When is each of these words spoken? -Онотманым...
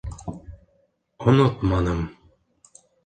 -Онотманым... 1.27 2.01